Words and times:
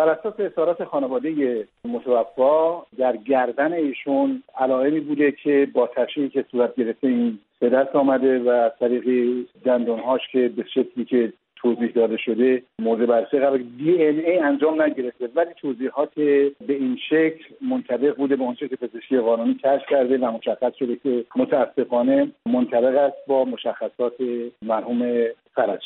بر 0.00 0.08
اساس 0.08 0.34
اظهارات 0.38 0.84
خانواده 0.84 1.68
متوفا 1.84 2.82
در 2.98 3.16
گردن 3.16 3.72
ایشون 3.72 4.42
علائمی 4.58 5.00
بوده 5.00 5.32
که 5.32 5.68
با 5.72 5.86
تشریحی 5.86 6.28
که 6.28 6.44
صورت 6.50 6.74
گرفته 6.74 7.08
این 7.08 7.38
به 7.58 7.68
دست 7.68 7.96
آمده 7.96 8.38
و 8.38 8.68
طریق 8.80 9.34
دندانهاش 9.64 10.20
که 10.32 10.48
به 10.48 10.64
شکلی 10.74 11.04
که 11.04 11.32
توضیح 11.56 11.92
داده 11.92 12.16
شده 12.16 12.62
مورد 12.78 13.06
بررسی 13.06 13.38
قرار 13.38 13.58
دی 13.78 14.06
ان 14.06 14.18
ای 14.18 14.38
انجام 14.38 14.82
نگرفته. 14.82 15.28
ولی 15.34 15.50
توضیحات 15.60 16.14
به 16.14 16.52
این 16.68 16.98
شکل 17.08 17.44
منطبق 17.70 18.16
بوده 18.16 18.36
به 18.36 18.42
اونچه 18.42 18.68
که 18.68 18.76
پزشکی 18.76 19.18
قانونی 19.18 19.54
کشف 19.54 19.86
کرده 19.90 20.18
و 20.18 20.30
مشخص 20.30 20.74
شده 20.78 20.96
که 20.96 21.24
متاسفانه 21.36 22.30
منطبق 22.46 22.96
است 22.96 23.26
با 23.26 23.44
مشخصات 23.44 24.14
مرحوم 24.62 25.24
فرج. 25.54 25.82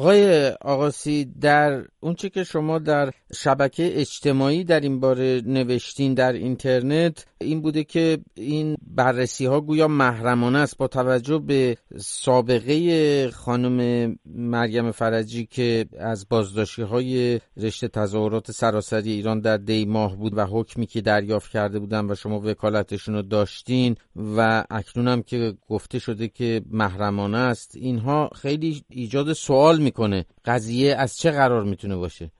آقای 0.00 0.48
آقاسی 0.48 1.24
در 1.40 1.84
اونچه 2.00 2.30
که 2.30 2.44
شما 2.44 2.78
در 2.78 3.10
شبکه 3.34 4.00
اجتماعی 4.00 4.64
در 4.64 4.80
این 4.80 5.00
باره 5.00 5.42
نوشتین 5.46 6.14
در 6.14 6.32
اینترنت 6.32 7.26
این 7.40 7.60
بوده 7.60 7.84
که 7.84 8.18
این 8.34 8.76
بررسی 8.86 9.46
ها 9.46 9.60
گویا 9.60 9.88
محرمانه 9.88 10.58
است 10.58 10.76
با 10.76 10.88
توجه 10.88 11.38
به 11.38 11.76
سابقه 11.96 13.30
خانم 13.30 14.08
مریم 14.26 14.90
فرجی 14.90 15.46
که 15.46 15.86
از 15.98 16.28
بازداشتی 16.28 16.82
های 16.82 17.40
رشته 17.56 17.88
تظاهرات 17.88 18.50
سراسری 18.50 19.12
ایران 19.12 19.40
در 19.40 19.56
دی 19.56 19.84
ماه 19.84 20.16
بود 20.16 20.38
و 20.38 20.46
حکمی 20.46 20.86
که 20.86 21.00
دریافت 21.00 21.50
کرده 21.50 21.78
بودن 21.78 22.10
و 22.10 22.14
شما 22.14 22.40
وکالتشون 22.40 23.14
رو 23.14 23.22
داشتین 23.22 23.96
و 24.36 24.64
اکنون 24.70 25.08
هم 25.08 25.22
که 25.22 25.54
گفته 25.68 25.98
شده 25.98 26.28
که 26.28 26.62
محرمانه 26.70 27.38
است 27.38 27.76
اینها 27.76 28.30
خیلی 28.34 28.84
ایجاد 28.88 29.32
سوال 29.32 29.80
می‌کنه. 29.80 30.26
قضیه 30.44 30.94
از 30.94 31.16
چه 31.16 31.30
قرار 31.30 31.64
می‌تونه 31.64 31.96
باشه؟ 31.96 32.30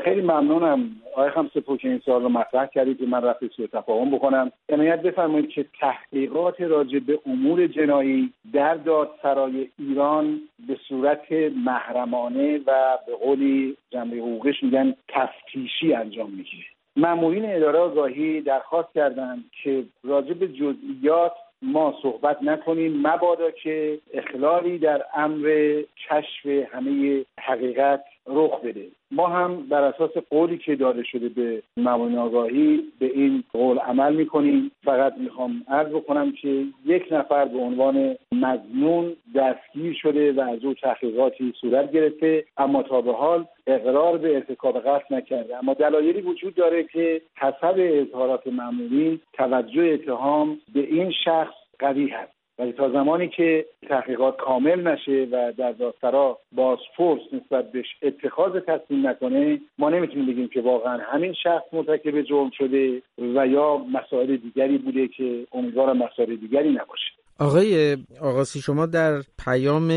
خیلی 0.00 0.20
ممنونم. 0.20 0.90
آقای 1.12 1.30
خمسپور 1.30 1.76
که 1.78 1.88
این 1.88 1.98
سوال 1.98 2.22
رو 2.22 2.28
مطرح 2.28 2.66
کردید 2.66 2.98
که 2.98 3.06
من 3.06 3.22
رفت 3.22 3.46
سوء 3.46 3.66
تفاهم 3.66 4.10
بکنم. 4.10 4.52
عنایت 4.68 5.02
بفرمایید 5.02 5.48
که 5.48 5.66
تحقیقات 5.80 6.60
راجع 6.60 6.98
به 6.98 7.18
امور 7.26 7.66
جنایی 7.66 8.32
در 8.52 8.74
دادسرای 8.74 9.68
ایران 9.78 10.40
به 10.68 10.76
صورت 10.88 11.32
محرمانه 11.64 12.58
و 12.58 12.98
به 13.06 13.14
قولی 13.16 13.76
جنبه 13.90 14.16
حقوقش 14.16 14.62
میگن 14.62 14.94
تفتیشی 15.08 15.94
انجام 15.94 16.30
می‌گیره. 16.30 16.64
مامورین 16.96 17.44
اداره 17.56 17.78
آگاهی 17.78 18.40
درخواست 18.40 18.92
کردند 18.94 19.44
که 19.62 19.84
راجع 20.04 20.32
به 20.32 20.48
جزئیات 20.48 21.32
ما 21.62 21.94
صحبت 22.02 22.42
نکنیم 22.42 23.06
مبادا 23.06 23.50
که 23.50 23.98
اخلالی 24.14 24.78
در 24.78 25.02
امر 25.14 25.74
کشف 26.08 26.46
همه 26.46 27.24
حقیقت 27.40 28.04
رخ 28.26 28.60
بده. 28.60 28.86
ما 29.10 29.26
هم 29.26 29.68
بر 29.68 29.82
اساس 29.82 30.10
قولی 30.30 30.58
که 30.58 30.76
داده 30.76 31.02
شده 31.02 31.28
به 31.28 31.62
مامورین 31.76 32.18
آگاهی 32.18 32.84
به 32.98 33.06
این 33.06 33.44
قول 33.52 33.78
عمل 33.78 34.14
می‌کنیم. 34.14 34.70
فقط 34.84 35.14
می‌خوام 35.18 35.64
عرض 35.68 35.88
بکنم 35.88 36.32
که 36.32 36.64
یک 36.86 37.04
نفر 37.10 37.44
به 37.44 37.58
عنوان 37.58 38.16
مزنون 38.32 39.16
دستگیر 39.34 39.94
شده 40.02 40.32
و 40.32 40.40
از 40.40 40.64
او 40.64 40.74
تحقیقاتی 40.74 41.52
صورت 41.60 41.92
گرفته 41.92 42.44
اما 42.56 42.82
تا 42.82 43.00
به 43.00 43.12
حال 43.12 43.46
اقرار 43.66 44.18
به 44.18 44.34
ارتکاب 44.34 44.78
قتل 44.78 45.14
نکرده. 45.14 45.56
اما 45.56 45.74
دلایلی 45.74 46.20
وجود 46.20 46.54
داره 46.54 46.84
که 46.84 47.22
حسب 47.36 47.74
اظهارات 47.78 48.46
مامورین 48.46 49.20
توجه 49.32 49.82
اتهام 49.82 50.58
به 50.74 50.80
این 50.80 51.12
شخص 51.24 51.54
قوی 51.78 52.08
هست. 52.08 52.41
ولی 52.62 52.72
تا 52.72 52.90
زمانی 52.90 53.28
که 53.28 53.66
تحقیقات 53.88 54.36
کامل 54.36 54.88
نشه 54.88 55.28
و 55.30 55.52
در 55.58 55.72
دادسرا 55.72 56.38
بازپرس 56.52 57.20
نسبت 57.32 57.72
بهش 57.72 57.86
اتخاذ 58.02 58.52
تصمیم 58.66 59.06
نکنه 59.06 59.60
ما 59.78 59.90
نمی‌تونیم 59.90 60.26
بگیم 60.26 60.48
که 60.48 60.60
واقعا 60.60 60.98
همین 60.98 61.32
شخص 61.32 61.64
مرتکب 61.72 62.22
جرم 62.22 62.50
شده 62.50 63.02
و 63.18 63.46
یا 63.46 63.78
مسائل 63.78 64.36
دیگری 64.36 64.78
بوده 64.78 65.08
که 65.08 65.46
امیدوارم 65.52 65.96
مسائل 65.96 66.36
دیگری 66.36 66.70
نباشه. 66.70 67.21
آقای 67.42 67.98
آقاسی 68.20 68.60
شما 68.60 68.86
در 68.86 69.22
پیام 69.38 69.88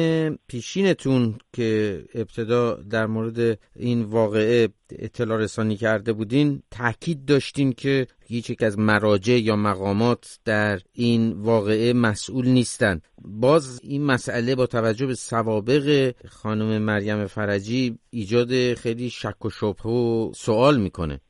پیشینتون 0.47 1.35
که 1.53 2.03
ابتدا 2.15 2.73
در 2.73 3.05
مورد 3.07 3.59
این 3.75 4.01
واقعه 4.01 4.69
اطلاع 4.89 5.37
رسانی 5.37 5.77
کرده 5.77 6.13
بودین 6.13 6.63
تاکید 6.71 7.25
داشتین 7.25 7.73
که 7.73 8.07
هیچ 8.27 8.49
یک 8.49 8.63
از 8.63 8.79
مراجع 8.79 9.37
یا 9.37 9.55
مقامات 9.55 10.39
در 10.45 10.79
این 10.93 11.31
واقعه 11.31 11.93
مسئول 11.93 12.47
نیستند 12.47 13.01
باز 13.21 13.79
این 13.83 14.03
مسئله 14.03 14.55
با 14.55 14.67
توجه 14.67 15.05
به 15.05 15.15
سوابق 15.15 16.13
خانم 16.27 16.81
مریم 16.81 17.27
فرجی 17.27 17.97
ایجاد 18.09 18.73
خیلی 18.73 19.09
شک 19.09 19.45
و 19.45 19.49
شبه 19.49 19.89
و 19.89 20.31
سوال 20.35 20.77
می‌کنه. 20.77 21.21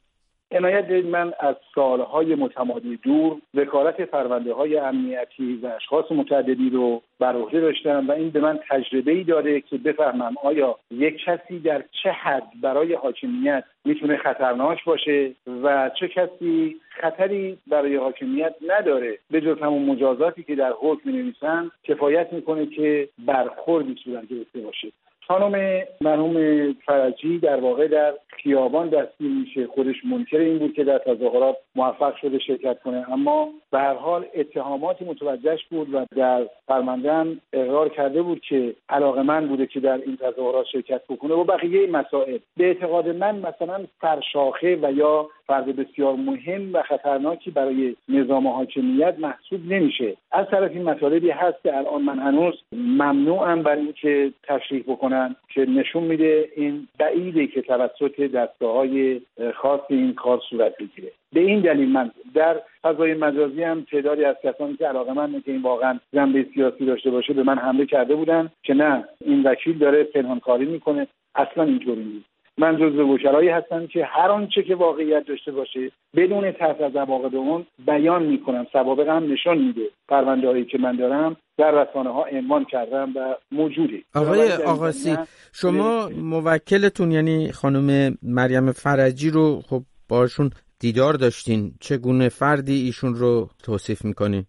عنایت 0.55 1.05
من 1.05 1.33
از 1.39 1.55
سالهای 1.75 2.35
متمادی 2.35 2.97
دور 2.97 3.37
وکالت 3.53 4.01
پرونده 4.01 4.53
های 4.53 4.77
امنیتی 4.77 5.59
و 5.63 5.67
اشخاص 5.67 6.11
متعددی 6.11 6.69
رو 6.69 7.01
بر 7.19 7.35
عهده 7.35 7.59
داشتم 7.59 8.05
و 8.07 8.11
این 8.11 8.29
به 8.29 8.39
من 8.39 8.59
تجربه 8.69 9.11
ای 9.11 9.23
داره 9.23 9.61
که 9.61 9.77
بفهمم 9.77 10.35
آیا 10.43 10.75
یک 10.91 11.23
کسی 11.25 11.59
در 11.59 11.83
چه 12.03 12.11
حد 12.11 12.47
برای 12.61 12.93
حاکمیت 12.93 13.63
می‌تونه 13.85 14.17
خطرناک 14.17 14.83
باشه 14.83 15.31
و 15.63 15.91
چه 15.99 16.07
کسی 16.07 16.75
خطری 16.89 17.57
برای 17.67 17.95
حاکمیت 17.95 18.55
نداره. 18.67 19.17
به 19.31 19.41
جز 19.41 19.59
همون 19.61 19.85
مجازاتی 19.85 20.43
که 20.43 20.55
در 20.55 20.73
حکم 20.81 21.09
نویسن 21.09 21.71
کفایت 21.83 22.33
می‌کنه 22.33 22.65
که 22.65 23.09
برخوردی 23.25 23.95
صورت 24.03 24.27
گرفته 24.27 24.59
باشه. 24.59 24.91
خانم 25.27 25.83
مرحوم 26.01 26.73
فرجی 26.73 27.39
در 27.39 27.59
واقع 27.59 27.87
در 27.87 28.13
خیابان 28.45 28.89
دستگیر 28.89 29.31
میشه 29.31 29.67
خودش 29.67 29.95
منکر 30.05 30.37
این 30.37 30.59
بود 30.59 30.73
که 30.73 30.83
در 30.83 30.97
تظاهرات 30.97 31.55
موفق 31.75 32.15
شده 32.15 32.39
شرکت 32.39 32.79
کنه. 32.79 33.11
اما 33.11 33.49
به 33.75 33.81
هر 33.81 33.93
حال 33.93 34.25
اتهاماتی 34.35 35.05
متوجهش 35.05 35.65
بود 35.69 35.93
و 35.93 36.05
در 36.15 36.47
فرماندن 36.67 37.39
اقرار 37.53 37.89
کرده 37.89 38.21
بود 38.21 38.41
که 38.41 38.75
علاقه 38.89 39.21
من 39.21 39.47
بوده 39.47 39.65
که 39.65 39.79
در 39.79 39.97
این 39.97 40.17
تظاهرات 40.17 40.65
شرکت 40.65 41.01
بکنه 41.09 41.33
و 41.33 41.43
بقیه 41.43 41.87
مسائل. 41.87 42.37
به 42.57 42.65
اعتقاد 42.65 43.09
من 43.09 43.35
مثلا 43.35 43.85
سرشاخه 44.01 44.79
و 44.81 44.91
یا 44.91 45.29
فرد 45.47 45.75
بسیار 45.75 46.15
مهم 46.15 46.73
و 46.73 46.83
خطرناکی 46.83 47.51
برای 47.51 47.95
نظام 48.09 48.47
حاکمیت 48.47 49.15
محسوب 49.19 49.61
نمیشه. 49.73 50.17
از 50.31 50.45
طرف 50.51 50.71
این 50.71 50.83
مطالبی 50.83 51.29
هست 51.29 51.63
که 51.63 51.77
الان 51.77 52.01
من 52.01 52.19
هنوز 52.19 52.53
ممنوعم 52.71 53.63
برای 53.63 53.81
اینکه 53.81 54.33
تشریح 54.43 54.83
بکنم 54.87 55.35
که 55.53 55.61
نشون 55.61 56.03
میده 56.03 56.49
این 56.55 56.87
بعیده 56.99 57.47
که 57.47 57.61
توسط 57.61 58.21
دسته 58.21 58.65
های 58.65 59.21
خاص 59.55 59.81
این 59.89 60.13
کار 60.13 60.41
صورت 60.49 60.77
بگیره 60.77 61.11
به 61.33 61.39
این 61.39 61.61
دلیل 61.61 61.89
من 61.89 62.11
در 62.33 62.61
فضای 62.83 63.13
مجازی 63.13 63.63
هم 63.63 63.85
تعدادی 63.91 64.25
از 64.25 64.35
کسانی 64.43 64.75
که 64.75 64.87
علاقه 64.87 65.13
من 65.13 65.41
که 65.45 65.51
این 65.51 65.61
واقعا 65.61 65.99
جنبه 66.13 66.45
سیاسی 66.53 66.85
داشته 66.85 67.11
باشه 67.11 67.33
به 67.33 67.43
من 67.43 67.57
حمله 67.57 67.85
کرده 67.85 68.15
بودن 68.15 68.49
که 68.63 68.73
نه 68.73 69.05
این 69.21 69.43
وکیل 69.43 69.77
داره 69.77 70.03
پنهانکاری 70.03 70.65
می‌کنه. 70.65 71.07
اصلا 71.35 71.63
اینطوری 71.63 72.03
نیست. 72.03 72.25
من 72.57 72.77
جزو 72.77 73.13
وکلایی 73.13 73.49
هستم 73.49 73.87
که 73.87 74.05
هر 74.05 74.29
آنچه 74.29 74.63
که 74.63 74.75
واقعیت 74.75 75.25
داشته 75.27 75.51
باشه 75.51 75.91
بدون 76.15 76.51
تحت 76.51 76.81
از 76.81 76.95
عواقب 76.95 77.35
اون 77.35 77.65
بیان 77.87 78.23
می‌کنم. 78.23 78.67
سوابق 78.71 79.07
هم 79.07 79.33
نشان 79.33 79.57
میده. 79.57 79.89
پرونده 80.07 80.47
هایی 80.47 80.65
که 80.65 80.77
من 80.77 80.95
دارم 80.95 81.37
در 81.57 81.71
رسانه 81.71 82.09
ها 82.09 82.25
عنوان 82.31 82.65
کردم 82.65 83.13
و 83.15 83.35
موجوده. 83.51 84.01
آقای 84.15 84.51
آقاسی 84.51 85.15
شما 85.53 86.09
موکلتون 86.09 87.11
یعنی 87.11 87.51
خانم 87.51 88.17
مریم 88.23 88.71
فرجی 88.71 89.29
رو 89.29 89.61
خب 89.69 89.81
باشون 90.09 90.49
دیدار 90.85 91.13
داشتین. 91.13 91.71
چگونه 91.81 92.29
فردی 92.29 92.77
ایشون 92.85 93.15
رو 93.15 93.47
توصیف 93.65 94.05
می‌کنین؟ 94.05 94.43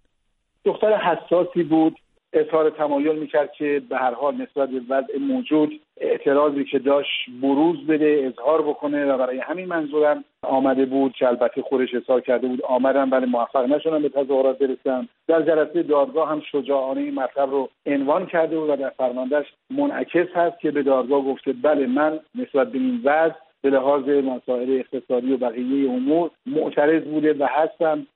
دختر 0.64 0.92
حساسی 0.97 1.62
بود. 1.62 1.97
اظهار 2.32 2.70
تمایل 2.70 3.19
می‌کرد 3.19 3.52
که 3.52 3.82
به 3.88 3.97
هر 3.97 4.14
حال 4.14 4.34
نسبت 4.34 4.69
به 4.69 4.80
وضع 4.88 5.19
موجود 5.19 5.70
اعتراضی 6.00 6.64
که 6.64 6.78
داشت 6.78 7.30
بروز 7.42 7.86
بده 7.86 8.32
اظهار 8.32 8.62
بکنه 8.62 9.04
و 9.04 9.19
برای 9.19 9.38
همین 9.38 9.66
منظورم 9.66 10.24
آمده 10.42 10.86
بود 10.86 11.12
که 11.18 11.28
البته 11.28 11.62
خودش 11.62 11.94
اظهار 11.94 12.21
کرده 12.21 12.48
بود. 12.48 12.62
آمدم 12.62 13.10
ولی 13.10 13.27
موفق 13.27 13.65
نشدم 13.65 14.03
به 14.03 14.09
تظاهرات 14.09 14.59
برسم 14.59 15.09
در 15.28 15.42
جلسه 15.42 15.83
دادگاه 15.83 16.28
هم 16.28 16.42
شجاعانه 16.53 17.00
این 17.00 17.15
مطلب 17.15 17.50
رو 17.50 17.68
عنوان 17.86 18.27
کرده 18.27 18.59
بود 18.59 18.71
و 18.71 18.77
در 18.77 18.91
فرماندهش 18.91 19.47
منعکس 19.71 20.28
هست 20.34 20.60
که 20.60 20.71
به 20.71 20.83
دادگاه 20.83 21.22
گفته 21.22 21.53
بله 21.53 21.86
من 21.86 22.21
نسبت 22.34 22.72
به 22.72 22.78
این 22.78 23.00
وضع 23.04 23.46
به 23.62 23.70
لحاظ 23.70 24.08
مسائل 24.08 24.70
اقتصادی 24.70 25.32
و 25.32 25.36
بقیه 25.36 25.91
امور 25.91 26.30
معترض 26.47 27.03
بوده 27.03 27.34
و 27.34 27.47
هستم 27.50 28.06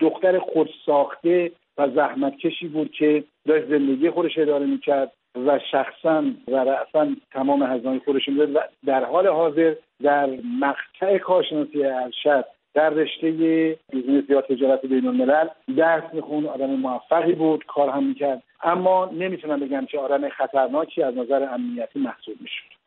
دختر 0.00 0.38
خود 0.38 0.70
ساخته 0.86 1.52
و 1.78 1.88
زحمت 1.88 2.36
کشی 2.36 2.68
بود 2.68 2.90
که 2.90 3.24
داشت 3.46 3.66
زندگی 3.66 4.10
خودش 4.10 4.38
اداره 4.38 4.66
می‌کرد 4.66 5.12
و 5.46 5.58
شخصا 5.70 6.24
و 6.48 6.56
رأسا 6.56 7.08
تمام 7.32 7.62
هزینه 7.62 7.98
خودش 8.04 8.28
می‌داد 8.28 8.56
و 8.56 8.60
در 8.86 9.04
حال 9.04 9.26
حاضر 9.26 9.74
در 10.02 10.30
مقطع 10.60 11.18
کارشناسی 11.18 11.84
ارشد 11.84 12.44
در 12.74 12.90
رشته 12.90 13.30
business 13.92 14.30
یا 14.30 14.40
تجارت 14.40 14.86
بین 14.86 15.06
الملل 15.06 15.48
درس 15.76 16.02
میخوند 16.12 16.46
آدم 16.46 16.70
موفقی 16.70 17.32
بود 17.32 17.64
کار 17.66 17.88
هم 17.88 18.04
می‌کرد. 18.04 18.42
اما 18.62 19.10
نمی‌تونم 19.12 19.60
بگم 19.60 19.86
که 19.86 19.98
آدم 19.98 20.28
خطرناکی 20.28 21.02
از 21.02 21.16
نظر 21.16 21.48
امنیتی 21.54 21.98
محسوب 21.98 22.34
می‌شد. 22.40 22.77